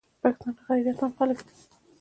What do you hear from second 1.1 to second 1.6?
خلک دي.